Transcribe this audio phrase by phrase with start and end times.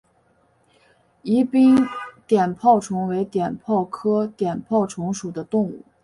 [1.21, 1.77] 宜宾
[2.25, 5.83] 碘泡虫为碘泡科碘泡虫属的动物。